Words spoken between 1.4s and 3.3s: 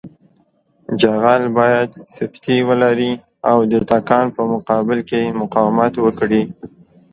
باید سفتي ولري